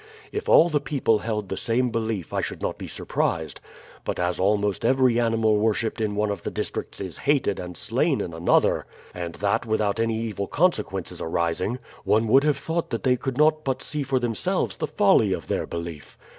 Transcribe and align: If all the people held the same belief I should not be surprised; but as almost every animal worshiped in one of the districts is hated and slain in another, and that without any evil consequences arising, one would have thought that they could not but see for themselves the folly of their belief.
If 0.31 0.49
all 0.49 0.69
the 0.69 0.81
people 0.81 1.19
held 1.19 1.47
the 1.47 1.55
same 1.55 1.91
belief 1.91 2.33
I 2.33 2.41
should 2.41 2.59
not 2.59 2.79
be 2.79 2.87
surprised; 2.87 3.61
but 4.03 4.17
as 4.17 4.39
almost 4.39 4.83
every 4.83 5.19
animal 5.19 5.57
worshiped 5.57 6.01
in 6.01 6.15
one 6.15 6.31
of 6.31 6.41
the 6.41 6.49
districts 6.49 6.99
is 6.99 7.19
hated 7.19 7.59
and 7.59 7.77
slain 7.77 8.19
in 8.19 8.33
another, 8.33 8.87
and 9.13 9.35
that 9.35 9.63
without 9.67 9.99
any 9.99 10.19
evil 10.19 10.47
consequences 10.47 11.21
arising, 11.21 11.77
one 12.03 12.27
would 12.29 12.43
have 12.43 12.57
thought 12.57 12.89
that 12.89 13.03
they 13.03 13.15
could 13.15 13.37
not 13.37 13.63
but 13.63 13.83
see 13.83 14.01
for 14.01 14.17
themselves 14.17 14.77
the 14.77 14.87
folly 14.87 15.33
of 15.33 15.45
their 15.45 15.67
belief. 15.67 16.17